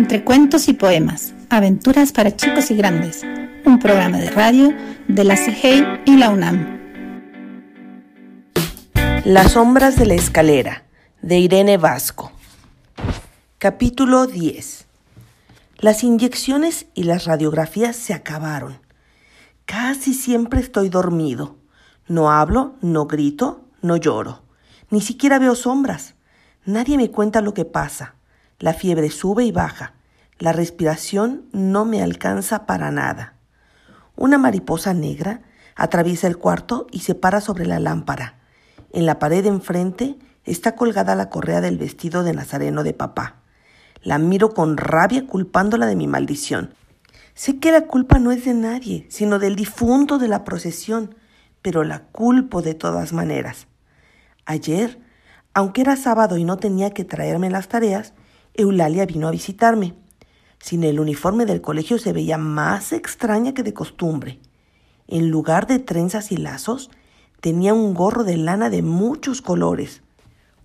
[0.00, 3.22] Entre cuentos y poemas, aventuras para chicos y grandes,
[3.66, 4.74] un programa de radio
[5.08, 6.80] de la CIGEI y la UNAM.
[9.26, 10.84] Las sombras de la escalera,
[11.20, 12.32] de Irene Vasco.
[13.58, 14.86] Capítulo 10.
[15.80, 18.78] Las inyecciones y las radiografías se acabaron.
[19.66, 21.58] Casi siempre estoy dormido.
[22.08, 24.44] No hablo, no grito, no lloro.
[24.88, 26.14] Ni siquiera veo sombras.
[26.64, 28.14] Nadie me cuenta lo que pasa.
[28.60, 29.94] La fiebre sube y baja.
[30.38, 33.32] La respiración no me alcanza para nada.
[34.16, 35.40] Una mariposa negra
[35.76, 38.38] atraviesa el cuarto y se para sobre la lámpara.
[38.92, 43.36] En la pared enfrente está colgada la correa del vestido de nazareno de papá.
[44.02, 46.74] La miro con rabia culpándola de mi maldición.
[47.32, 51.14] Sé que la culpa no es de nadie, sino del difunto de la procesión,
[51.62, 53.68] pero la culpo de todas maneras.
[54.44, 55.00] Ayer,
[55.54, 58.12] aunque era sábado y no tenía que traerme las tareas,
[58.62, 59.94] Eulalia vino a visitarme.
[60.58, 64.38] Sin el uniforme del colegio se veía más extraña que de costumbre.
[65.08, 66.90] En lugar de trenzas y lazos,
[67.40, 70.02] tenía un gorro de lana de muchos colores,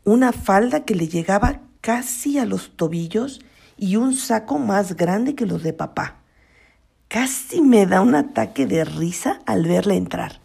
[0.04, 3.42] una falda que le llegaba casi a los tobillos
[3.78, 6.18] y un saco más grande que los de papá.
[7.08, 10.42] Casi me da un ataque de risa al verle entrar,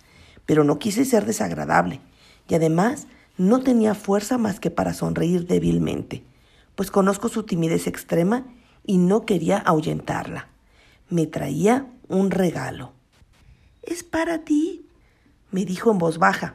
[0.46, 2.00] pero no quise ser desagradable
[2.48, 3.06] y además
[3.38, 6.22] no tenía fuerza más que para sonreír débilmente,
[6.80, 8.46] pues conozco su timidez extrema
[8.86, 10.48] y no quería ahuyentarla.
[11.10, 12.94] Me traía un regalo.
[13.82, 14.86] Es para ti,
[15.50, 16.54] me dijo en voz baja.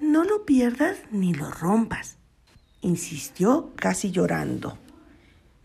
[0.00, 2.18] No lo pierdas ni lo rompas
[2.82, 4.78] insistió casi llorando.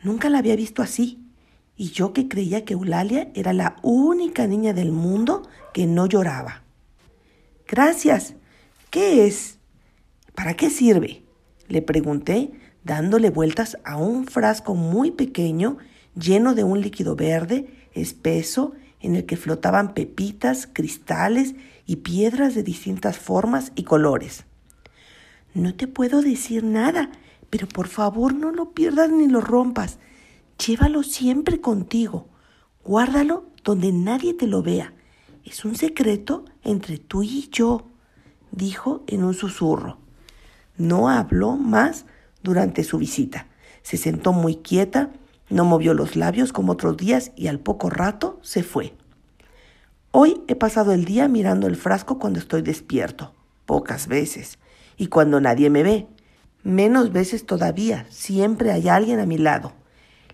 [0.01, 1.23] Nunca la había visto así,
[1.75, 6.63] y yo que creía que Eulalia era la única niña del mundo que no lloraba.
[7.67, 8.33] Gracias.
[8.89, 9.59] ¿Qué es?
[10.33, 11.21] ¿Para qué sirve?
[11.67, 12.51] Le pregunté,
[12.83, 15.77] dándole vueltas a un frasco muy pequeño
[16.15, 22.63] lleno de un líquido verde, espeso, en el que flotaban pepitas, cristales y piedras de
[22.63, 24.45] distintas formas y colores.
[25.53, 27.11] No te puedo decir nada,
[27.49, 29.99] pero por favor no lo pierdas ni lo rompas.
[30.65, 32.27] Llévalo siempre contigo.
[32.83, 34.93] Guárdalo donde nadie te lo vea.
[35.43, 37.87] Es un secreto entre tú y yo,
[38.51, 39.97] dijo en un susurro.
[40.77, 42.05] No habló más
[42.43, 43.47] durante su visita.
[43.81, 45.11] Se sentó muy quieta,
[45.49, 48.93] no movió los labios como otros días y al poco rato se fue.
[50.11, 53.33] Hoy he pasado el día mirando el frasco cuando estoy despierto,
[53.65, 54.57] pocas veces
[54.97, 56.07] y cuando nadie me ve.
[56.63, 59.73] Menos veces todavía, siempre hay alguien a mi lado.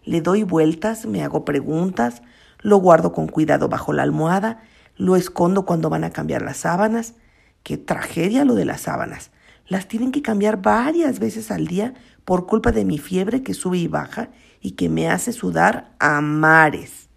[0.03, 2.21] Le doy vueltas, me hago preguntas,
[2.59, 4.63] lo guardo con cuidado bajo la almohada,
[4.95, 7.15] lo escondo cuando van a cambiar las sábanas.
[7.61, 9.31] Qué tragedia lo de las sábanas.
[9.67, 11.93] Las tienen que cambiar varias veces al día
[12.25, 14.29] por culpa de mi fiebre que sube y baja
[14.61, 17.09] y que me hace sudar a mares.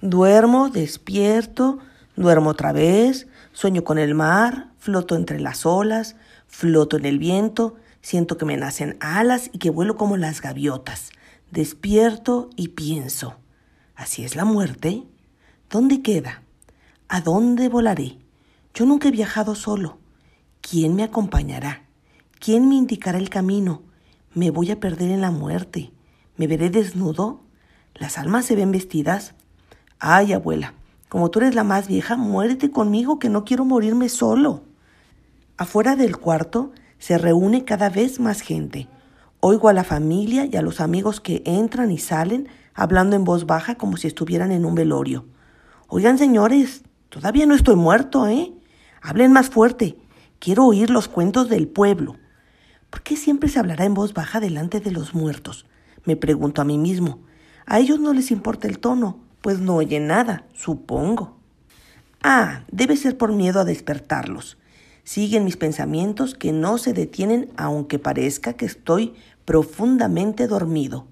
[0.00, 1.78] Duermo, despierto,
[2.16, 6.16] duermo otra vez, sueño con el mar, floto entre las olas,
[6.48, 11.10] Floto en el viento, siento que me nacen alas y que vuelo como las gaviotas.
[11.50, 13.36] Despierto y pienso,
[13.94, 15.04] ¿así es la muerte?
[15.70, 16.42] ¿Dónde queda?
[17.08, 18.18] ¿A dónde volaré?
[18.74, 19.98] Yo nunca he viajado solo.
[20.70, 21.84] ¿Quién me acompañará?
[22.40, 23.80] ¿Quién me indicará el camino?
[24.34, 25.92] ¿Me voy a perder en la muerte?
[26.36, 27.40] ¿Me veré desnudo?
[27.94, 29.34] ¿Las almas se ven vestidas?
[29.98, 30.74] Ay, abuela,
[31.08, 34.62] como tú eres la más vieja, muérete conmigo que no quiero morirme solo.
[35.56, 38.88] Afuera del cuarto se reúne cada vez más gente.
[39.40, 43.46] Oigo a la familia y a los amigos que entran y salen hablando en voz
[43.46, 45.24] baja como si estuvieran en un velorio.
[45.86, 48.52] Oigan, señores, todavía no estoy muerto, ¿eh?
[49.00, 49.96] Hablen más fuerte.
[50.40, 52.16] Quiero oír los cuentos del pueblo.
[52.90, 55.66] ¿Por qué siempre se hablará en voz baja delante de los muertos?
[56.04, 57.18] Me pregunto a mí mismo.
[57.66, 61.36] A ellos no les importa el tono, pues no oyen nada, supongo.
[62.22, 64.58] Ah, debe ser por miedo a despertarlos.
[65.02, 69.14] Siguen mis pensamientos que no se detienen aunque parezca que estoy
[69.44, 71.08] profundamente dormido.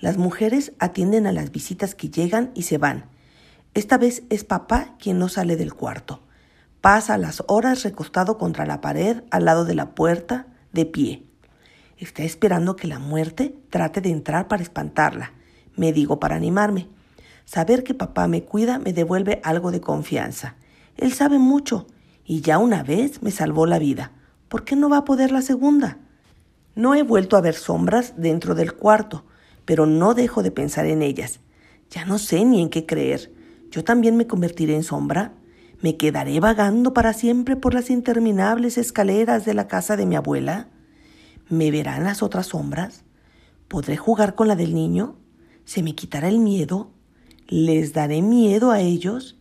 [0.00, 3.04] Las mujeres atienden a las visitas que llegan y se van.
[3.74, 6.22] Esta vez es papá quien no sale del cuarto.
[6.86, 11.24] Pasa las horas recostado contra la pared al lado de la puerta, de pie.
[11.98, 15.32] Está esperando que la muerte trate de entrar para espantarla,
[15.74, 16.86] me digo para animarme.
[17.44, 20.54] Saber que papá me cuida me devuelve algo de confianza.
[20.96, 21.88] Él sabe mucho
[22.24, 24.12] y ya una vez me salvó la vida.
[24.46, 25.98] ¿Por qué no va a poder la segunda?
[26.76, 29.24] No he vuelto a ver sombras dentro del cuarto,
[29.64, 31.40] pero no dejo de pensar en ellas.
[31.90, 33.32] Ya no sé ni en qué creer.
[33.72, 35.32] ¿Yo también me convertiré en sombra?
[35.82, 40.68] ¿Me quedaré vagando para siempre por las interminables escaleras de la casa de mi abuela?
[41.50, 43.04] ¿Me verán las otras sombras?
[43.68, 45.16] ¿Podré jugar con la del niño?
[45.66, 46.90] ¿Se me quitará el miedo?
[47.48, 49.36] ¿Les daré miedo a ellos?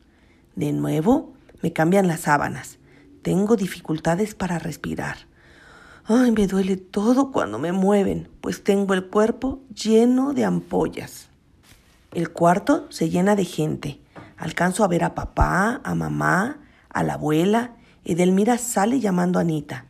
[0.55, 2.79] De nuevo, me cambian las sábanas.
[3.21, 5.17] Tengo dificultades para respirar.
[6.03, 11.29] Ay, me duele todo cuando me mueven, pues tengo el cuerpo lleno de ampollas.
[12.13, 13.99] El cuarto se llena de gente.
[14.37, 16.59] Alcanzo a ver a papá, a mamá,
[16.89, 17.75] a la abuela.
[18.03, 19.85] Edelmira sale llamando a Anita.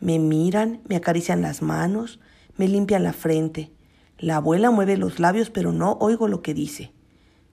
[0.00, 2.20] Me miran, me acarician las manos,
[2.56, 3.72] me limpian la frente.
[4.18, 6.92] La abuela mueve los labios, pero no oigo lo que dice.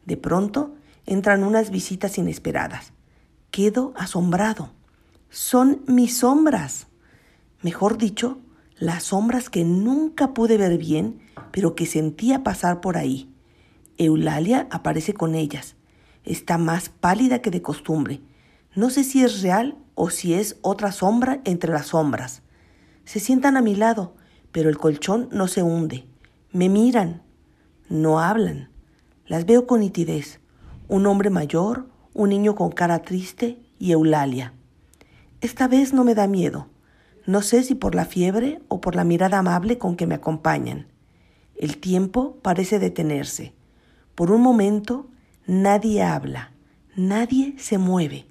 [0.06, 2.94] De pronto entran unas visitas inesperadas.
[3.52, 4.72] Quedo asombrado.
[5.30, 6.88] Son mis sombras.
[7.62, 8.40] Mejor dicho,
[8.78, 11.22] las sombras que nunca pude ver bien,
[11.52, 13.34] pero que sentía pasar por ahí.
[13.98, 15.76] Eulalia aparece con ellas.
[16.24, 18.22] Está más pálida que de costumbre.
[18.76, 22.42] No sé si es real o si es otra sombra entre las sombras.
[23.06, 24.16] Se sientan a mi lado,
[24.52, 26.06] pero el colchón no se hunde.
[26.52, 27.22] Me miran.
[27.90, 28.70] No hablan.
[29.26, 30.40] Las veo con nitidez.
[30.88, 34.54] Un hombre mayor, un niño con cara triste y Eulalia.
[35.42, 36.68] Esta vez no me da miedo.
[37.26, 40.88] No sé si por la fiebre o por la mirada amable con que me acompañan.
[41.56, 43.54] El tiempo parece detenerse.
[44.16, 45.11] Por un momento
[45.52, 46.54] nadie habla,
[46.96, 48.26] nadie se mueve.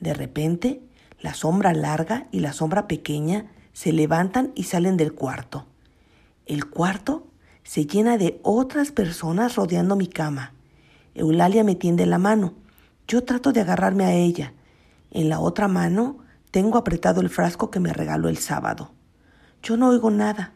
[0.00, 0.82] De repente,
[1.18, 5.64] la sombra larga y la sombra pequeña se levantan y salen del cuarto.
[6.44, 7.26] El cuarto
[7.62, 10.52] se llena de otras personas rodeando mi cama.
[11.14, 12.52] Eulalia me tiende la mano.
[13.08, 14.52] Yo trato de agarrarme a ella.
[15.10, 16.18] En la otra mano
[16.50, 18.92] tengo apretado el frasco que me regaló el sábado.
[19.62, 20.52] Yo no oigo nada.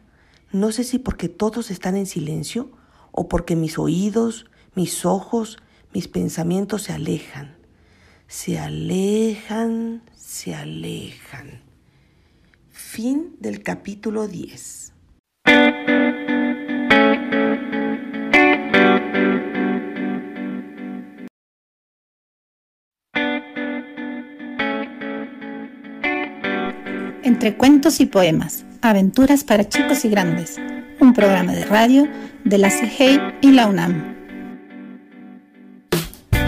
[0.51, 2.69] No sé si porque todos están en silencio
[3.11, 4.45] o porque mis oídos,
[4.75, 5.57] mis ojos,
[5.93, 7.55] mis pensamientos se alejan.
[8.27, 11.61] Se alejan, se alejan.
[12.71, 14.93] Fin del capítulo 10.
[27.23, 30.57] Entre cuentos y poemas, aventuras para chicos y grandes,
[30.99, 32.07] un programa de radio
[32.43, 34.16] de la CIGEI y la UNAM.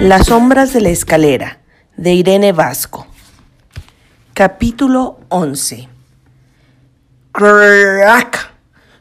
[0.01, 1.60] Las sombras de la escalera,
[1.98, 3.07] de Irene Vasco.
[4.34, 5.88] Capítulo 11.
[7.31, 8.54] ¡Crack!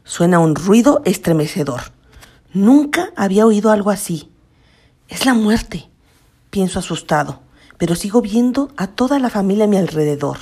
[0.03, 1.81] Suena un ruido estremecedor.
[2.53, 4.31] Nunca había oído algo así.
[5.07, 5.89] Es la muerte,
[6.49, 7.41] pienso asustado,
[7.77, 10.37] pero sigo viendo a toda la familia a mi alrededor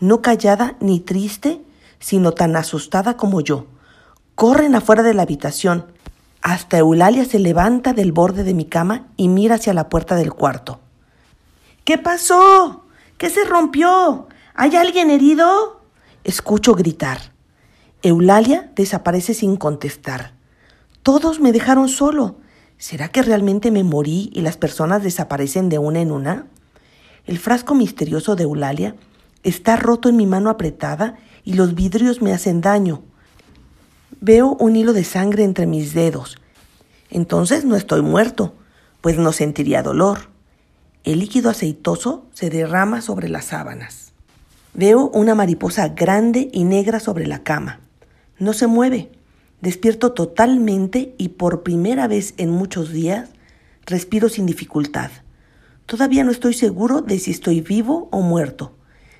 [0.00, 1.62] no callada ni triste,
[1.98, 3.66] sino tan asustada como yo.
[4.34, 5.86] Corren afuera de la habitación.
[6.48, 10.32] Hasta Eulalia se levanta del borde de mi cama y mira hacia la puerta del
[10.32, 10.78] cuarto.
[11.82, 12.84] ¿Qué pasó?
[13.18, 14.28] ¿Qué se rompió?
[14.54, 15.82] ¿Hay alguien herido?
[16.22, 17.18] Escucho gritar.
[18.00, 20.34] Eulalia desaparece sin contestar.
[21.02, 22.36] Todos me dejaron solo.
[22.78, 26.46] ¿Será que realmente me morí y las personas desaparecen de una en una?
[27.24, 28.94] El frasco misterioso de Eulalia
[29.42, 33.02] Está roto en mi mano apretada y los vidrios me hacen daño.
[34.20, 36.38] Veo un hilo de sangre entre mis dedos.
[37.10, 38.54] Entonces no estoy muerto,
[39.00, 40.30] pues no sentiría dolor.
[41.04, 44.12] El líquido aceitoso se derrama sobre las sábanas.
[44.74, 47.80] Veo una mariposa grande y negra sobre la cama.
[48.38, 49.10] No se mueve.
[49.60, 53.30] Despierto totalmente y por primera vez en muchos días
[53.86, 55.10] respiro sin dificultad.
[55.86, 58.74] Todavía no estoy seguro de si estoy vivo o muerto.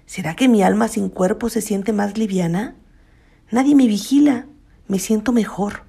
[0.07, 2.75] ¿Será que mi alma sin cuerpo se siente más liviana?
[3.51, 4.47] Nadie me vigila.
[4.89, 5.83] Me siento mejor.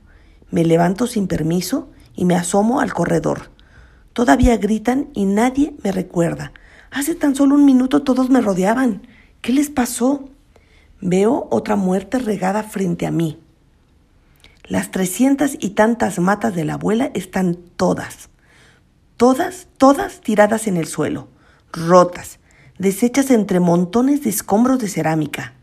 [0.49, 3.51] Me levanto sin permiso y me asomo al corredor.
[4.13, 6.51] Todavía gritan y nadie me recuerda.
[6.89, 9.07] Hace tan solo un minuto todos me rodeaban.
[9.41, 10.29] ¿Qué les pasó?
[10.99, 13.39] Veo otra muerte regada frente a mí.
[14.63, 18.29] Las trescientas y tantas matas de la abuela están todas,
[19.15, 21.29] todas, todas tiradas en el suelo,
[21.71, 22.39] rotas,
[22.77, 25.53] deshechas entre montones de escombros de cerámica.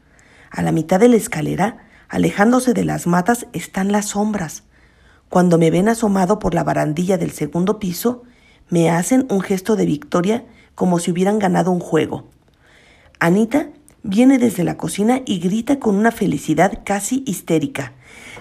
[0.51, 1.84] A la mitad de la escalera,
[2.15, 4.63] alejándose de las matas, están las sombras.
[5.29, 8.23] Cuando me ven asomado por la barandilla del segundo piso,
[8.69, 10.45] me hacen un gesto de victoria
[10.77, 12.29] como si hubieran ganado un juego.
[13.19, 13.71] Anita
[14.05, 17.95] viene desde la cocina y grita con una felicidad casi histérica.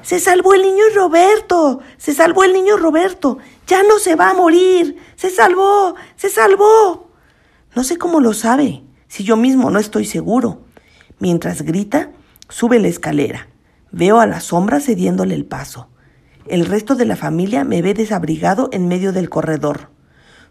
[0.04, 1.80] Se salvó el niño Roberto.
[1.98, 3.40] Se salvó el niño Roberto.
[3.66, 4.98] Ya no se va a morir.
[5.16, 5.96] Se salvó.
[6.16, 7.10] Se salvó.
[7.76, 10.62] No sé cómo lo sabe, si yo mismo no estoy seguro.
[11.18, 12.12] Mientras grita,
[12.50, 13.48] sube la escalera.
[13.94, 15.88] Veo a la sombra cediéndole el paso.
[16.48, 19.92] El resto de la familia me ve desabrigado en medio del corredor.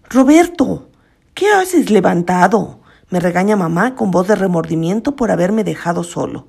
[0.09, 0.89] Roberto,
[1.35, 2.81] ¿qué haces levantado?
[3.11, 6.47] me regaña mamá con voz de remordimiento por haberme dejado solo.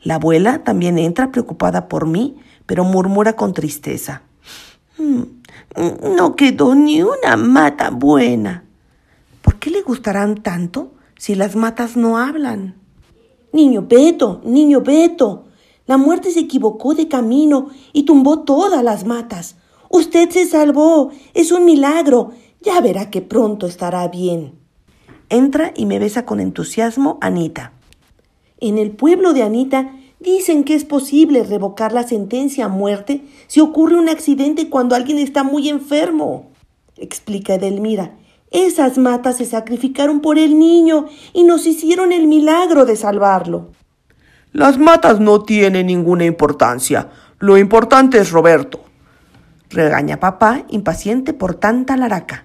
[0.00, 4.22] La abuela también entra preocupada por mí, pero murmura con tristeza.
[4.98, 5.22] Mm,
[6.14, 8.62] no quedó ni una mata buena.
[9.42, 12.76] ¿Por qué le gustarán tanto si las matas no hablan?
[13.52, 15.47] Niño Beto, niño Beto,
[15.88, 19.56] la muerte se equivocó de camino y tumbó todas las matas.
[19.88, 21.10] Usted se salvó.
[21.32, 22.32] Es un milagro.
[22.60, 24.52] Ya verá que pronto estará bien.
[25.30, 27.72] Entra y me besa con entusiasmo Anita.
[28.60, 33.60] En el pueblo de Anita dicen que es posible revocar la sentencia a muerte si
[33.60, 36.50] ocurre un accidente cuando alguien está muy enfermo,
[36.96, 38.16] explica Edelmira.
[38.50, 43.70] Esas matas se sacrificaron por el niño y nos hicieron el milagro de salvarlo.
[44.52, 47.10] Las matas no tienen ninguna importancia.
[47.38, 48.84] Lo importante es Roberto.
[49.68, 52.44] Regaña papá, impaciente por tanta laraca.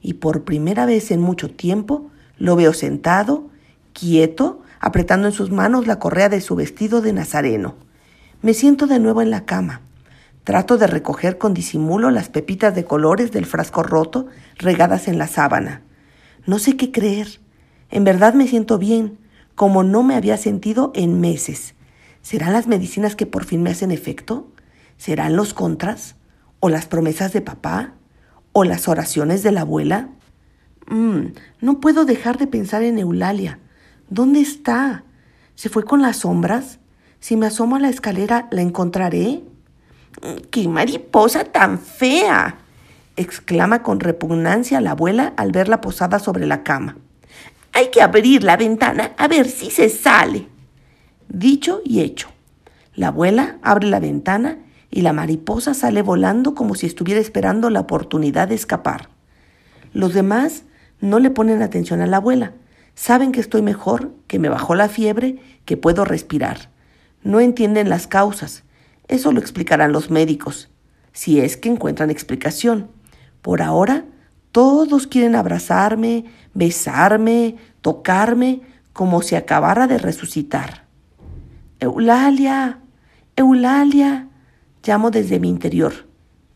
[0.00, 3.48] Y por primera vez en mucho tiempo lo veo sentado,
[3.92, 7.76] quieto, apretando en sus manos la correa de su vestido de nazareno.
[8.42, 9.80] Me siento de nuevo en la cama.
[10.42, 14.26] Trato de recoger con disimulo las pepitas de colores del frasco roto
[14.58, 15.82] regadas en la sábana.
[16.46, 17.38] No sé qué creer.
[17.90, 19.18] En verdad me siento bien,
[19.54, 21.74] como no me había sentido en meses.
[22.22, 24.48] ¿Serán las medicinas que por fin me hacen efecto?
[24.96, 26.16] ¿Serán los contras?
[26.60, 27.94] ¿O las promesas de papá?
[28.52, 30.08] ¿O las oraciones de la abuela?
[30.86, 33.58] Mm, no puedo dejar de pensar en Eulalia.
[34.08, 35.04] ¿Dónde está?
[35.54, 36.78] ¿Se fue con las sombras?
[37.20, 39.42] Si me asomo a la escalera, ¿la encontraré?
[40.22, 42.58] Mm, ¡Qué mariposa tan fea!
[43.16, 46.96] exclama con repugnancia la abuela al verla posada sobre la cama.
[47.74, 50.46] Hay que abrir la ventana a ver si se sale.
[51.28, 52.28] Dicho y hecho.
[52.94, 54.58] La abuela abre la ventana
[54.92, 59.08] y la mariposa sale volando como si estuviera esperando la oportunidad de escapar.
[59.92, 60.62] Los demás
[61.00, 62.52] no le ponen atención a la abuela.
[62.94, 66.70] Saben que estoy mejor, que me bajó la fiebre, que puedo respirar.
[67.24, 68.62] No entienden las causas.
[69.08, 70.70] Eso lo explicarán los médicos,
[71.12, 72.88] si es que encuentran explicación.
[73.42, 74.04] Por ahora,
[74.52, 80.84] todos quieren abrazarme, besarme, tocarme, como si acabara de resucitar.
[81.80, 82.78] Eulalia,
[83.36, 84.28] Eulalia,
[84.86, 85.92] llamo desde mi interior,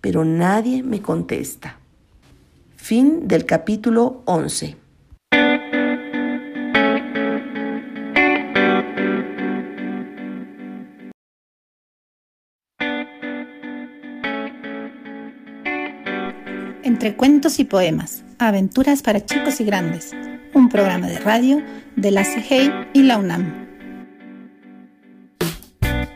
[0.00, 1.76] pero nadie me contesta.
[2.76, 4.76] Fin del capítulo 11.
[16.84, 20.12] Entre cuentos y poemas, aventuras para chicos y grandes,
[20.54, 21.62] un programa de radio
[21.96, 23.66] de la CIGEI y la UNAM.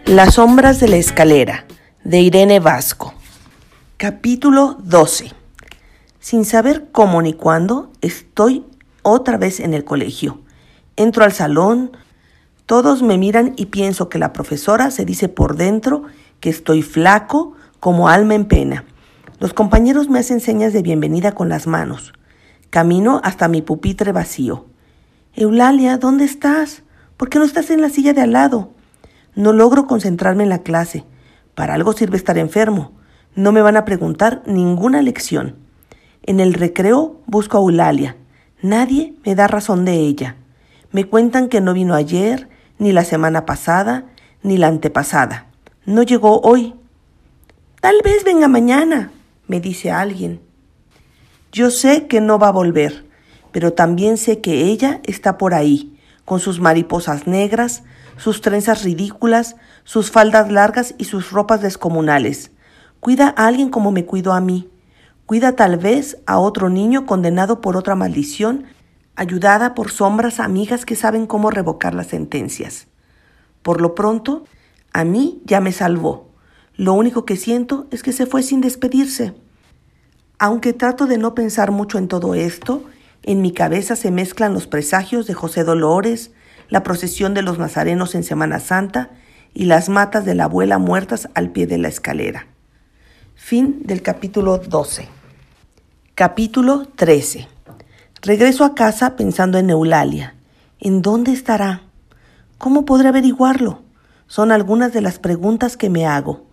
[0.07, 1.67] Las sombras de la escalera,
[2.05, 3.14] de Irene Vasco.
[3.97, 5.33] Capítulo 12.
[6.21, 8.64] Sin saber cómo ni cuándo, estoy
[9.02, 10.41] otra vez en el colegio.
[10.97, 11.97] Entro al salón,
[12.67, 16.05] todos me miran y pienso que la profesora se dice por dentro
[16.38, 18.85] que estoy flaco como alma en pena
[19.42, 22.12] los compañeros me hacen señas de bienvenida con las manos.
[22.70, 24.66] Camino hasta mi pupitre vacío.
[25.34, 26.84] Eulalia, ¿dónde estás?
[27.16, 28.70] ¿Por qué no estás en la silla de al lado?
[29.34, 31.04] No logro concentrarme en la clase.
[31.56, 32.92] Para algo sirve estar enfermo.
[33.34, 35.56] No me van a preguntar ninguna lección.
[36.22, 38.14] En el recreo busco a Eulalia.
[38.62, 40.37] Nadie me da razón de ella.
[40.92, 44.04] Me cuentan que no vino ayer, ni la semana pasada,
[44.44, 45.49] ni la antepasada.
[45.84, 46.76] No llegó hoy.
[47.80, 49.11] Tal vez venga mañana,
[49.52, 50.40] me dice alguien.
[51.52, 53.04] Yo sé que no va a volver,
[53.50, 55.94] pero también sé que ella está por ahí,
[56.25, 57.82] con sus mariposas negras,
[58.16, 62.50] sus trenzas ridículas, sus faldas largas y sus ropas descomunales.
[62.99, 64.71] Cuida a alguien como me cuido a mí.
[65.26, 68.64] Cuida tal vez a otro niño condenado por otra maldición,
[69.16, 72.87] ayudada por sombras amigas que saben cómo revocar las sentencias.
[73.61, 74.44] Por lo pronto,
[74.94, 76.32] a mí ya me salvó.
[76.75, 79.35] Lo único que siento es que se fue sin despedirse.
[80.44, 82.82] Aunque trato de no pensar mucho en todo esto,
[83.22, 86.32] en mi cabeza se mezclan los presagios de José Dolores,
[86.68, 89.11] la procesión de los nazarenos en Semana Santa
[89.54, 92.49] y las matas de la abuela muertas al pie de la escalera.
[93.37, 95.06] Fin del capítulo 12.
[96.16, 97.46] Capítulo 13.
[98.20, 100.34] Regreso a casa pensando en Eulalia.
[100.80, 101.82] ¿En dónde estará?
[102.58, 103.82] ¿Cómo podré averiguarlo?
[104.26, 106.46] Son algunas de las preguntas que me hago.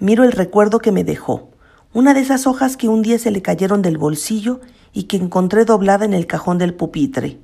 [0.00, 1.51] Miro el recuerdo que me dejó
[1.94, 4.60] una de esas hojas que un día se le cayeron del bolsillo
[4.92, 7.38] y que encontré doblada en el cajón del pupitre.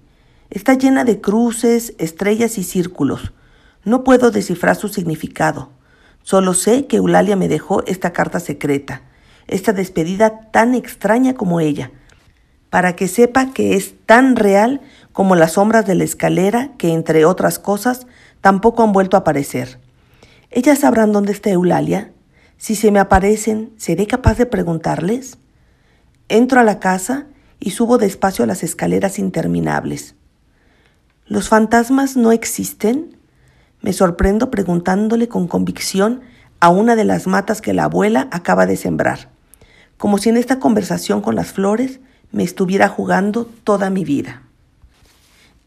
[0.51, 3.33] Está llena de cruces, estrellas y círculos.
[3.85, 5.69] No puedo descifrar su significado.
[6.23, 9.03] Solo sé que Eulalia me dejó esta carta secreta,
[9.47, 11.91] esta despedida tan extraña como ella,
[12.71, 14.81] para que sepa que es tan real
[15.13, 18.07] como las sombras de la escalera que, entre otras cosas,
[18.41, 19.79] tampoco han vuelto a aparecer.
[20.51, 22.13] ¿Ellas sabrán dónde está Eulalia?
[22.59, 25.39] Si se me aparecen, ¿seré capaz de preguntarles?
[26.29, 27.27] Entro a la casa
[27.61, 30.17] y subo despacio a las escaleras interminables.
[31.27, 33.17] ¿Los fantasmas no existen?
[33.81, 36.21] Me sorprendo preguntándole con convicción
[36.59, 39.31] a una de las matas que la abuela acaba de sembrar,
[39.97, 42.01] como si en esta conversación con las flores
[42.33, 44.43] me estuviera jugando toda mi vida.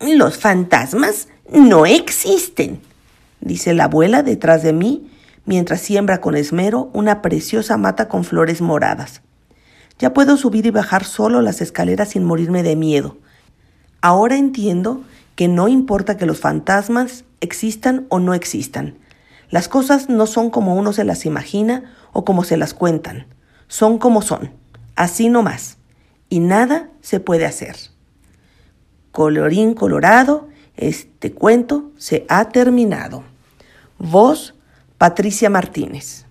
[0.02, 2.82] Los fantasmas no existen,
[3.40, 5.11] dice la abuela detrás de mí
[5.46, 9.22] mientras siembra con esmero una preciosa mata con flores moradas.
[10.00, 13.18] Ya puedo subir y bajar solo las escaleras sin morirme de miedo.
[14.02, 15.02] Ahora entiendo
[15.36, 18.98] que no importa que los fantasmas existan o no existan.
[19.50, 23.28] Las cosas no son como uno se las imagina o como se las cuentan.
[23.68, 24.52] Son como son.
[24.96, 25.78] Así no más.
[26.30, 27.76] Y nada se puede hacer.
[29.12, 33.24] Colorín colorado, este cuento se ha terminado.
[34.00, 34.56] Voz
[35.02, 36.28] Patricia Martínez.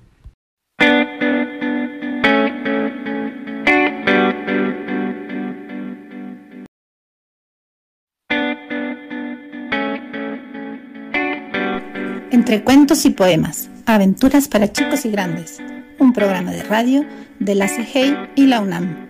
[12.31, 15.61] Entre cuentos y poemas, aventuras para chicos y grandes,
[15.99, 17.05] un programa de radio
[17.41, 19.09] de la CIGEI y la UNAM.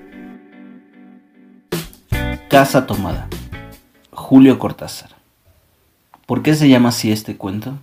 [2.48, 3.28] Casa tomada.
[4.10, 5.10] Julio Cortázar.
[6.24, 7.78] ¿Por qué se llama así este cuento?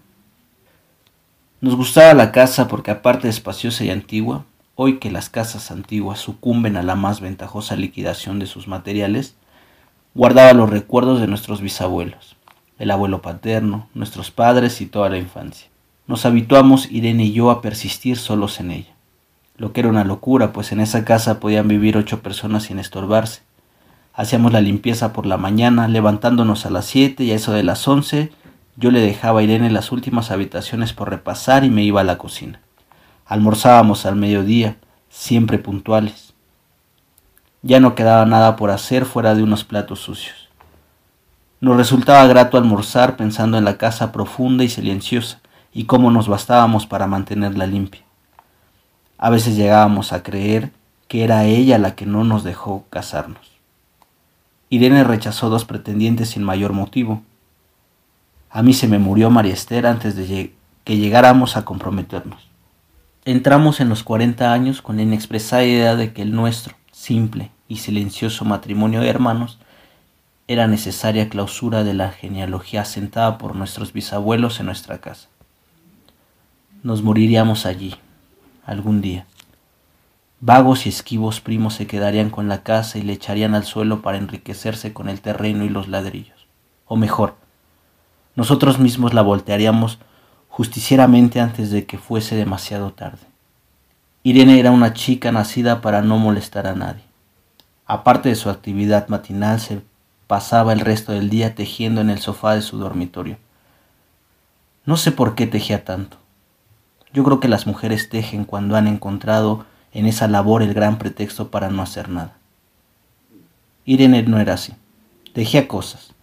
[1.59, 4.45] Nos gustaba la casa porque aparte de espaciosa y antigua,
[4.75, 9.35] hoy que las casas antiguas sucumben a la más ventajosa liquidación de sus materiales,
[10.13, 12.35] guardaba los recuerdos de nuestros bisabuelos,
[12.77, 15.67] el abuelo paterno, nuestros padres y toda la infancia.
[16.05, 18.93] Nos habituamos Irene y yo a persistir solos en ella,
[19.57, 23.41] lo que era una locura, pues en esa casa podían vivir ocho personas sin estorbarse.
[24.13, 27.87] Hacíamos la limpieza por la mañana, levantándonos a las siete y a eso de las
[27.87, 28.31] once
[28.77, 32.19] yo le dejaba a Irene las últimas habitaciones por repasar y me iba a la
[32.19, 32.61] cocina.
[33.25, 34.77] Almorzábamos al mediodía,
[35.09, 36.35] siempre puntuales.
[37.63, 40.49] Ya no quedaba nada por hacer fuera de unos platos sucios.
[41.59, 45.41] Nos resultaba grato almorzar pensando en la casa profunda y silenciosa
[45.73, 48.03] y cómo nos bastábamos para mantenerla limpia.
[49.17, 50.71] A veces llegábamos a creer
[51.07, 53.57] que era ella la que no nos dejó casarnos.
[54.69, 57.23] Irene rechazó dos pretendientes sin mayor motivo,
[58.49, 62.47] a mí se me murió María Esther antes de que llegáramos a comprometernos.
[63.25, 67.77] Entramos en los 40 años con la inexpresada idea de que el nuestro, simple y
[67.77, 69.59] silencioso matrimonio de hermanos,
[70.47, 75.27] era necesaria clausura de la genealogía asentada por nuestros bisabuelos en nuestra casa.
[76.83, 77.95] Nos moriríamos allí,
[78.65, 79.25] algún día.
[80.39, 84.19] Vagos y esquivos primos se quedarían con la casa y le echarían al suelo para
[84.19, 86.47] enriquecerse con el terreno y los ladrillos.
[86.85, 87.35] O mejor,
[88.37, 89.97] nosotros mismos la voltearíamos
[90.47, 93.25] justicieramente antes de que fuese demasiado tarde.
[94.21, 97.01] Irene era una chica nacida para no molestar a nadie.
[97.87, 99.81] Aparte de su actividad matinal, se
[100.27, 103.39] pasaba el resto del día tejiendo en el sofá de su dormitorio.
[104.85, 106.17] No sé por qué tejía tanto.
[107.13, 111.49] Yo creo que las mujeres tejen cuando han encontrado en esa labor el gran pretexto
[111.49, 112.37] para no hacer nada.
[113.83, 114.73] Irene no era así.
[115.33, 116.13] Tejía cosas,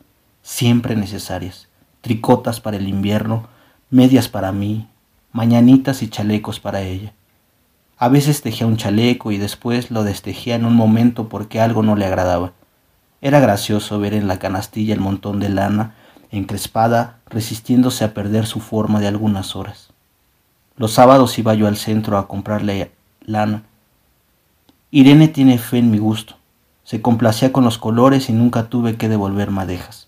[0.43, 1.67] siempre necesarias,
[2.05, 3.47] tricotas para el invierno,
[3.89, 4.87] medias para mí,
[5.33, 7.15] mañanitas y chalecos para ella.
[7.97, 11.97] A veces tejía un chaleco y después lo destejía en un momento porque algo no
[11.97, 12.53] le agradaba.
[13.23, 15.95] Era gracioso ver en la canastilla el montón de lana
[16.31, 19.89] encrespada resistiéndose a perder su forma de algunas horas.
[20.77, 23.63] Los sábados iba yo al centro a comprarle lana.
[24.91, 26.35] Irene tiene fe en mi gusto.
[26.83, 30.04] Se complacía con los colores y nunca tuve que devolver madejas.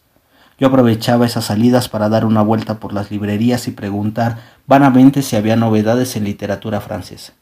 [0.58, 5.36] Yo aprovechaba esas salidas para dar una vuelta por las librerías y preguntar vanamente si
[5.36, 7.34] había novedades en literatura francesa.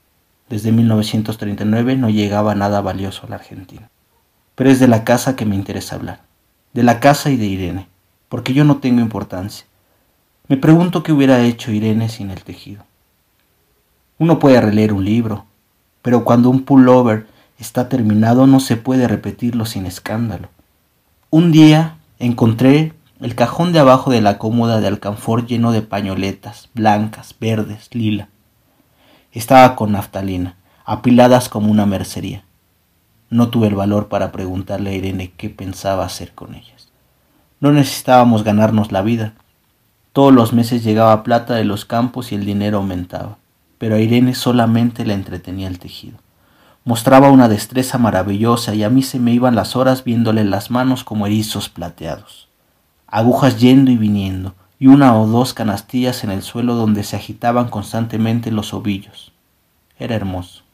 [0.49, 3.89] Desde 1939 no llegaba nada valioso a la Argentina.
[4.57, 6.21] Pero es de la casa que me interesa hablar.
[6.73, 7.89] De la casa y de Irene,
[8.29, 9.67] porque yo no tengo importancia.
[10.49, 12.85] Me pregunto qué hubiera hecho Irene sin el tejido.
[14.19, 15.45] Uno puede releer un libro,
[16.03, 17.27] pero cuando un pullover
[17.59, 20.49] está terminado no se puede repetirlo sin escándalo.
[21.31, 26.69] Un día encontré el cajón de abajo de la cómoda de alcanfor lleno de pañoletas,
[26.75, 28.29] blancas, verdes, lila.
[29.31, 32.45] Estaba con naftalina, apiladas como una mercería.
[33.31, 36.89] No tuve el valor para preguntarle a Irene qué pensaba hacer con ellas.
[37.61, 39.35] No necesitábamos ganarnos la vida.
[40.13, 43.39] Todos los meses llegaba plata de los campos y el dinero aumentaba,
[43.79, 46.19] pero a Irene solamente le entretenía el tejido.
[46.85, 51.05] Mostraba una destreza maravillosa y a mí se me iban las horas viéndole las manos
[51.05, 52.49] como erizos plateados
[53.15, 57.69] agujas yendo y viniendo, y una o dos canastillas en el suelo donde se agitaban
[57.69, 59.31] constantemente los ovillos.
[60.01, 60.65] Era hermoso.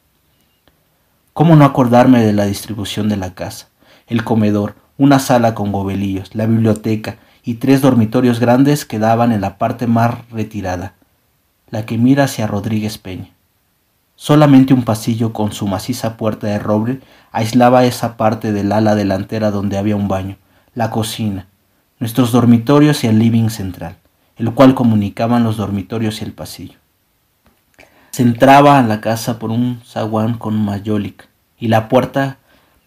[1.34, 3.68] ¿Cómo no acordarme de la distribución de la casa?
[4.06, 9.42] El comedor, una sala con gobelillos, la biblioteca y tres dormitorios grandes que daban en
[9.42, 10.94] la parte más retirada,
[11.68, 13.28] la que mira hacia Rodríguez Peña.
[14.16, 19.50] Solamente un pasillo con su maciza puerta de roble aislaba esa parte del ala delantera
[19.50, 20.38] donde había un baño,
[20.74, 21.46] la cocina,
[22.00, 23.96] nuestros dormitorios y el living central,
[24.36, 26.78] el cual comunicaban los dormitorios y el pasillo.
[28.10, 31.26] Se entraba a la casa por un zaguán con mayólica
[31.58, 32.38] y la puerta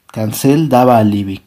[0.08, 1.40] cancel daba al living,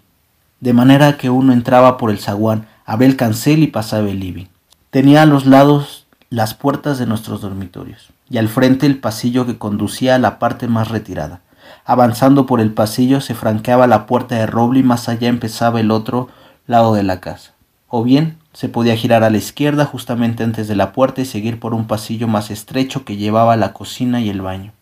[0.60, 4.46] de manera que uno entraba por el zaguán, abría el cancel y pasaba el living.
[4.90, 9.58] Tenía a los lados las puertas de nuestros dormitorios y al frente el pasillo que
[9.58, 11.40] conducía a la parte más retirada.
[11.84, 15.90] Avanzando por el pasillo se franqueaba la puerta de roble y más allá empezaba el
[15.90, 16.28] otro
[16.68, 17.55] lado de la casa.
[17.88, 21.60] O bien se podía girar a la izquierda justamente antes de la puerta y seguir
[21.60, 24.72] por un pasillo más estrecho que llevaba a la cocina y el baño.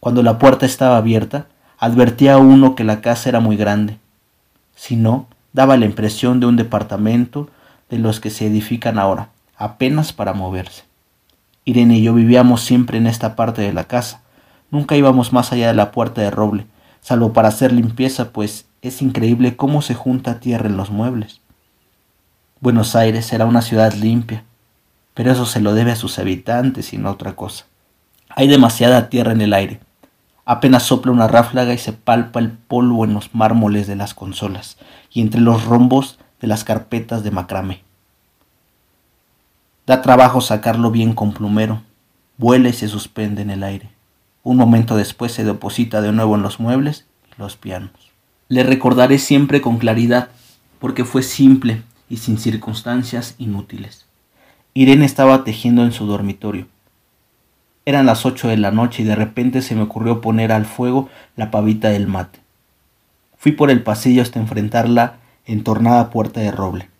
[0.00, 1.46] Cuando la puerta estaba abierta,
[1.78, 3.98] advertía a uno que la casa era muy grande.
[4.74, 7.48] Si no, daba la impresión de un departamento
[7.88, 10.84] de los que se edifican ahora, apenas para moverse.
[11.64, 14.20] Irene y yo vivíamos siempre en esta parte de la casa.
[14.70, 16.66] Nunca íbamos más allá de la puerta de roble,
[17.00, 21.40] salvo para hacer limpieza, pues es increíble cómo se junta tierra en los muebles.
[22.58, 24.42] Buenos Aires era una ciudad limpia,
[25.12, 27.66] pero eso se lo debe a sus habitantes y no otra cosa.
[28.30, 29.80] Hay demasiada tierra en el aire.
[30.46, 34.78] Apenas sopla una ráflaga y se palpa el polvo en los mármoles de las consolas
[35.12, 37.82] y entre los rombos de las carpetas de macramé.
[39.86, 41.82] Da trabajo sacarlo bien con plumero.
[42.38, 43.90] Vuela y se suspende en el aire.
[44.42, 47.90] Un momento después se deposita de nuevo en los muebles y los pianos.
[48.48, 50.30] Le recordaré siempre con claridad,
[50.78, 54.06] porque fue simple y sin circunstancias inútiles.
[54.74, 56.66] Irene estaba tejiendo en su dormitorio.
[57.84, 61.08] Eran las ocho de la noche y de repente se me ocurrió poner al fuego
[61.36, 62.40] la pavita del mate.
[63.38, 66.90] Fui por el pasillo hasta enfrentar la entornada puerta de roble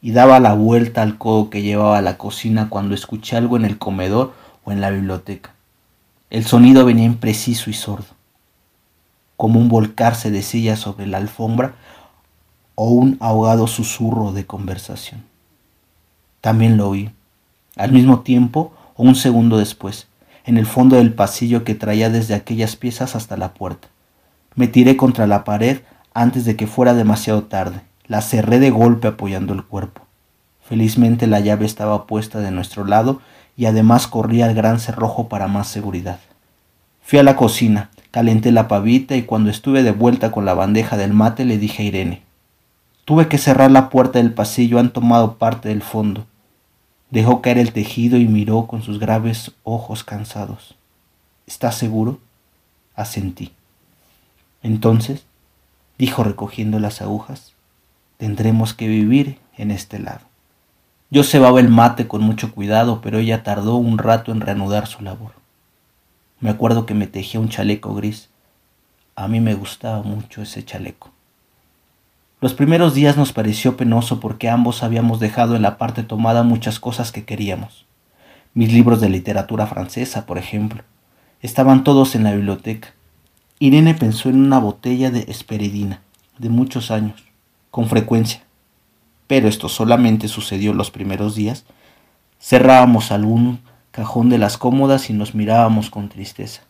[0.00, 3.64] y daba la vuelta al codo que llevaba a la cocina cuando escuché algo en
[3.64, 5.54] el comedor o en la biblioteca.
[6.30, 8.14] El sonido venía impreciso y sordo,
[9.36, 11.76] como un volcarse de silla sobre la alfombra
[12.74, 15.24] o un ahogado susurro de conversación.
[16.40, 17.10] También lo oí,
[17.76, 20.08] al mismo tiempo o un segundo después,
[20.44, 23.88] en el fondo del pasillo que traía desde aquellas piezas hasta la puerta.
[24.54, 25.80] Me tiré contra la pared
[26.12, 30.02] antes de que fuera demasiado tarde la cerré de golpe apoyando el cuerpo.
[30.62, 33.20] Felizmente la llave estaba puesta de nuestro lado
[33.56, 36.18] y además corría el gran cerrojo para más seguridad.
[37.02, 40.96] Fui a la cocina, calenté la pavita y cuando estuve de vuelta con la bandeja
[40.96, 42.22] del mate le dije a Irene,
[43.04, 46.26] tuve que cerrar la puerta del pasillo, han tomado parte del fondo.
[47.10, 50.74] Dejó caer el tejido y miró con sus graves ojos cansados.
[51.46, 52.18] ¿Estás seguro?
[52.94, 53.52] Asentí.
[54.62, 55.24] Entonces,
[55.98, 57.52] dijo recogiendo las agujas,
[58.16, 60.22] tendremos que vivir en este lado.
[61.10, 65.02] Yo cebaba el mate con mucho cuidado, pero ella tardó un rato en reanudar su
[65.02, 65.32] labor.
[66.40, 68.30] Me acuerdo que me tejía un chaleco gris.
[69.14, 71.13] A mí me gustaba mucho ese chaleco.
[72.44, 76.78] Los primeros días nos pareció penoso porque ambos habíamos dejado en la parte tomada muchas
[76.78, 77.86] cosas que queríamos.
[78.52, 80.82] Mis libros de literatura francesa, por ejemplo,
[81.40, 82.92] estaban todos en la biblioteca.
[83.60, 86.02] Irene pensó en una botella de esperidina,
[86.36, 87.24] de muchos años
[87.70, 88.42] con frecuencia,
[89.26, 91.64] pero esto solamente sucedió los primeros días,
[92.38, 96.60] cerrábamos algún cajón de las cómodas y nos mirábamos con tristeza.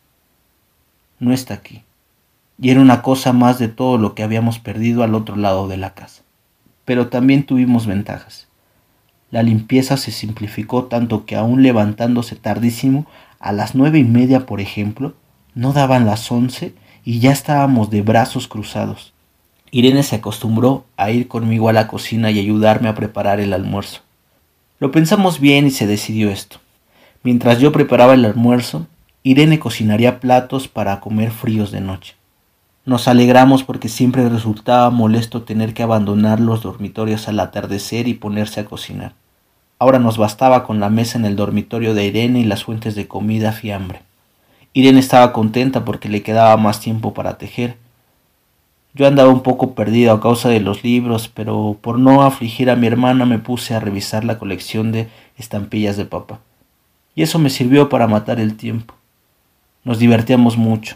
[1.18, 1.82] No está aquí.
[2.60, 5.76] Y era una cosa más de todo lo que habíamos perdido al otro lado de
[5.76, 6.22] la casa.
[6.84, 8.46] Pero también tuvimos ventajas.
[9.30, 13.06] La limpieza se simplificó tanto que aún levantándose tardísimo,
[13.40, 15.14] a las nueve y media, por ejemplo,
[15.54, 19.14] no daban las once y ya estábamos de brazos cruzados,
[19.74, 24.02] Irene se acostumbró a ir conmigo a la cocina y ayudarme a preparar el almuerzo.
[24.78, 26.58] Lo pensamos bien y se decidió esto.
[27.24, 28.86] Mientras yo preparaba el almuerzo,
[29.24, 32.14] Irene cocinaría platos para comer fríos de noche.
[32.86, 38.60] Nos alegramos porque siempre resultaba molesto tener que abandonar los dormitorios al atardecer y ponerse
[38.60, 39.12] a cocinar.
[39.78, 43.08] Ahora nos bastaba con la mesa en el dormitorio de Irene y las fuentes de
[43.08, 44.02] comida fiambre.
[44.72, 47.76] Irene estaba contenta porque le quedaba más tiempo para tejer,
[48.96, 52.76] yo andaba un poco perdido a causa de los libros, pero por no afligir a
[52.76, 56.38] mi hermana me puse a revisar la colección de estampillas de papá.
[57.16, 58.94] Y eso me sirvió para matar el tiempo.
[59.82, 60.94] Nos divertíamos mucho,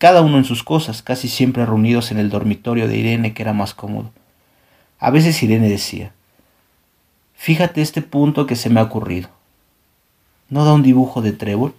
[0.00, 3.52] cada uno en sus cosas, casi siempre reunidos en el dormitorio de Irene, que era
[3.52, 4.10] más cómodo.
[4.98, 6.14] A veces Irene decía,
[7.34, 9.28] Fíjate este punto que se me ha ocurrido.
[10.48, 11.74] ¿No da un dibujo de trébol?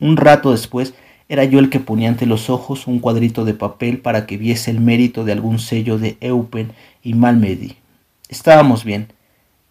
[0.00, 0.94] Un rato después
[1.28, 4.70] era yo el que ponía ante los ojos un cuadrito de papel para que viese
[4.70, 7.76] el mérito de algún sello de Eupen y Malmedy.
[8.30, 9.12] Estábamos bien,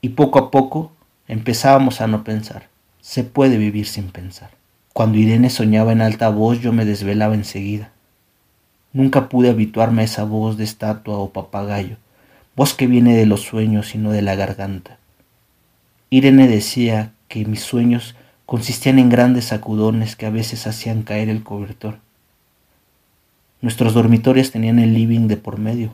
[0.02, 0.91] y poco a poco
[1.28, 2.70] empezábamos a no pensar.
[3.02, 4.57] Se puede vivir sin pensar.
[4.98, 7.92] Cuando Irene soñaba en alta voz yo me desvelaba enseguida.
[8.94, 11.98] Nunca pude habituarme a esa voz de estatua o papagayo,
[12.56, 14.98] voz que viene de los sueños y no de la garganta.
[16.10, 18.16] Irene decía que mis sueños
[18.48, 22.00] consistían en grandes sacudones que a veces hacían caer el cobertor.
[23.62, 25.94] Nuestros dormitorios tenían el living de por medio,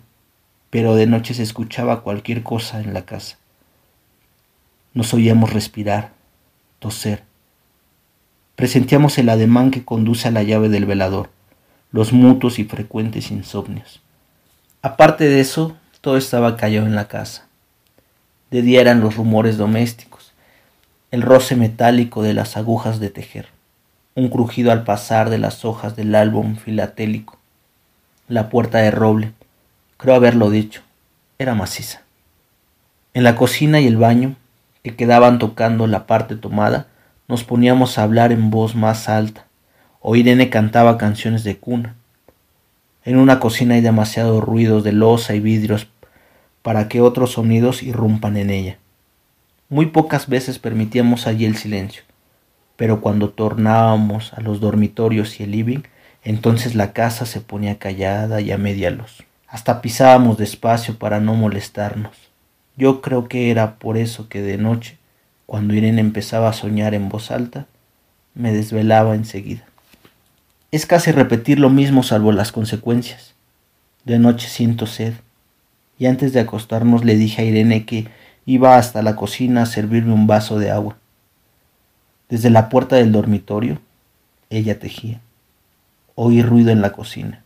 [0.69, 3.37] pero de noche se escuchaba cualquier cosa en la casa.
[4.93, 6.13] Nos oíamos respirar,
[6.79, 7.32] toser.
[8.55, 11.29] Presentíamos el ademán que conduce a la llave del velador
[11.93, 14.01] los mutuos y frecuentes insomnios.
[14.81, 17.45] Aparte de eso, todo estaba callado en la casa.
[18.49, 20.33] De día eran los rumores domésticos,
[21.11, 23.49] el roce metálico de las agujas de tejer,
[24.15, 27.37] un crujido al pasar de las hojas del álbum filatélico,
[28.27, 29.31] la puerta de roble,
[29.97, 30.81] creo haberlo dicho,
[31.37, 32.01] era maciza.
[33.13, 34.35] En la cocina y el baño,
[34.83, 36.87] que quedaban tocando la parte tomada,
[37.33, 39.47] nos poníamos a hablar en voz más alta,
[40.01, 41.95] o Irene cantaba canciones de cuna.
[43.05, 45.87] En una cocina hay demasiado ruido de losa y vidrios
[46.61, 48.77] para que otros sonidos irrumpan en ella.
[49.67, 52.03] Muy pocas veces permitíamos allí el silencio,
[52.75, 55.81] pero cuando tornábamos a los dormitorios y el living,
[56.23, 59.23] entonces la casa se ponía callada y a media luz.
[59.47, 62.15] Hasta pisábamos despacio para no molestarnos.
[62.77, 64.99] Yo creo que era por eso que de noche,
[65.53, 67.67] cuando Irene empezaba a soñar en voz alta,
[68.33, 69.63] me desvelaba enseguida.
[70.71, 73.35] Es casi repetir lo mismo salvo las consecuencias.
[74.03, 75.13] De noche siento sed,
[75.99, 78.07] y antes de acostarnos le dije a Irene que
[78.47, 80.97] iba hasta la cocina a servirme un vaso de agua.
[82.29, 83.79] Desde la puerta del dormitorio,
[84.49, 85.21] ella tejía.
[86.15, 87.43] Oí ruido en la cocina.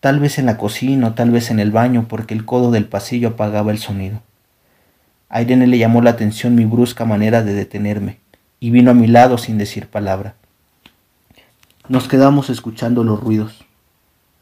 [0.00, 2.86] Tal vez en la cocina o tal vez en el baño, porque el codo del
[2.86, 4.20] pasillo apagaba el sonido.
[5.32, 8.20] A Irene le llamó la atención mi brusca manera de detenerme,
[8.60, 10.34] y vino a mi lado sin decir palabra.
[11.88, 13.64] Nos quedamos escuchando los ruidos,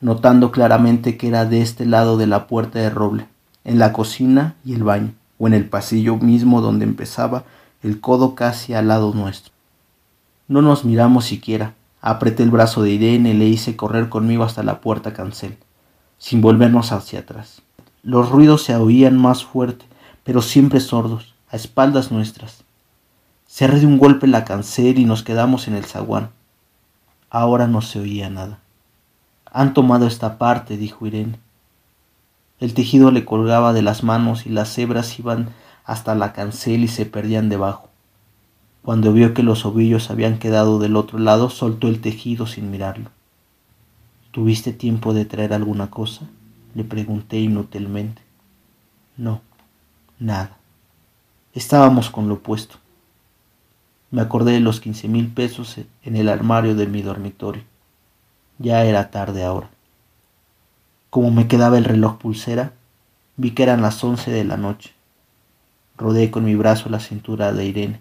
[0.01, 3.29] notando claramente que era de este lado de la puerta de roble,
[3.63, 7.45] en la cocina y el baño, o en el pasillo mismo donde empezaba
[7.85, 9.53] el codo casi al lado nuestro.
[10.49, 11.75] No nos miramos siquiera.
[12.01, 15.57] Apreté el brazo de Irene y le hice correr conmigo hasta la puerta cancel,
[16.19, 17.63] sin volvernos hacia atrás.
[18.03, 19.85] Los ruidos se oían más fuerte,
[20.25, 22.65] pero siempre sordos, a espaldas nuestras.
[23.47, 26.31] Cerré de un golpe la cancel y nos quedamos en el zaguán.
[27.31, 28.61] Ahora no se oía nada.
[29.53, 31.39] Han tomado esta parte, dijo Irene.
[32.61, 35.49] El tejido le colgaba de las manos y las hebras iban
[35.85, 37.89] hasta la cancel y se perdían debajo.
[38.83, 43.11] Cuando vio que los ovillos habían quedado del otro lado, soltó el tejido sin mirarlo.
[44.31, 46.27] ¿Tuviste tiempo de traer alguna cosa?
[46.75, 48.23] Le pregunté inútilmente.
[49.17, 49.41] No,
[50.21, 50.59] nada.
[51.55, 52.77] Estábamos con lo puesto.
[54.11, 57.65] Me acordé de los quince mil pesos en el armario de mi dormitorio.
[58.59, 59.71] Ya era tarde ahora.
[61.09, 62.73] Como me quedaba el reloj pulsera,
[63.37, 64.93] vi que eran las once de la noche.
[65.97, 68.01] Rodé con mi brazo la cintura de Irene.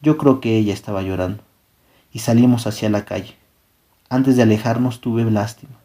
[0.00, 1.42] Yo creo que ella estaba llorando.
[2.12, 3.36] Y salimos hacia la calle.
[4.08, 5.76] Antes de alejarnos tuve lástima.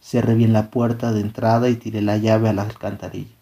[0.00, 3.39] Cerré bien la puerta de entrada y tiré la llave a la alcantarilla.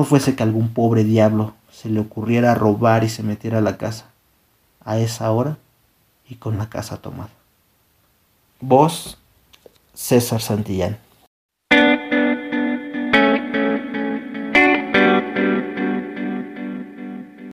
[0.00, 3.76] No fuese que algún pobre diablo se le ocurriera robar y se metiera a la
[3.76, 4.06] casa
[4.82, 5.58] a esa hora
[6.26, 7.28] y con la casa tomada.
[8.62, 9.18] Vos,
[9.92, 10.96] César Santillán.